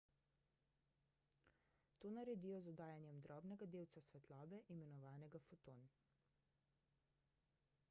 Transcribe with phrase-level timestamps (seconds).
[1.99, 5.87] to naredijo z oddajanjem drobnega delca svetlobe imenovanega foton